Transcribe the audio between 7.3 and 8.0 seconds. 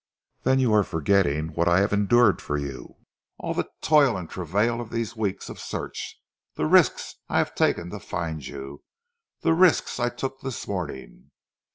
have taken to